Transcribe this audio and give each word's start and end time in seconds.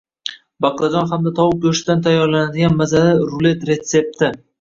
Baqlajon 0.65 1.11
hamda 1.11 1.33
tovuq 1.39 1.59
go‘shtidan 1.65 2.01
tayyorlanadigan 2.07 2.79
mazali 2.79 3.13
rulet 3.35 3.69
retsepti 3.71 4.31